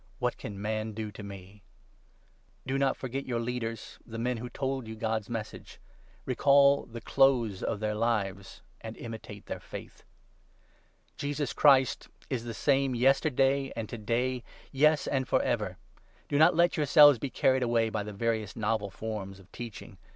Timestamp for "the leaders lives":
7.93-8.61